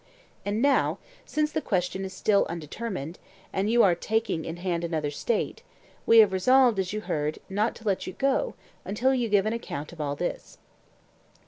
And 0.43 0.63
now, 0.63 0.97
since 1.27 1.51
the 1.51 1.61
question 1.61 2.03
is 2.05 2.11
still 2.11 2.47
undetermined, 2.49 3.19
and 3.53 3.69
you 3.69 3.83
are 3.83 3.93
taking 3.93 4.45
in 4.45 4.57
hand 4.57 4.83
another 4.83 5.11
State, 5.11 5.61
we 6.07 6.17
have 6.17 6.33
resolved, 6.33 6.79
as 6.79 6.91
you 6.91 7.01
heard, 7.01 7.37
not 7.51 7.75
to 7.75 7.83
let 7.83 8.07
you 8.07 8.13
go 8.13 8.55
until 8.83 9.13
you 9.13 9.29
give 9.29 9.45
an 9.45 9.53
account 9.53 9.93
of 9.93 10.01
all 10.01 10.15
this. 10.15 10.57